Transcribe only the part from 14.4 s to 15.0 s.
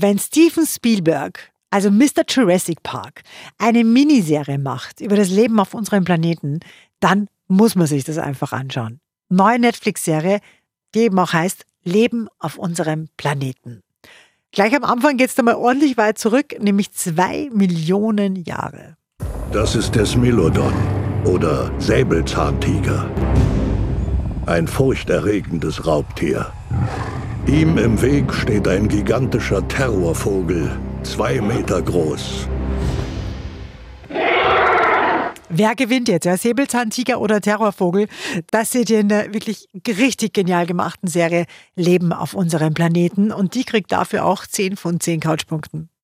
Gleich am